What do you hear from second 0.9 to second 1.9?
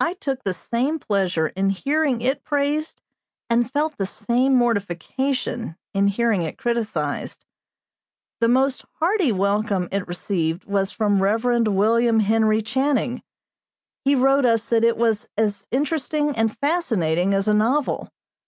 pleasure in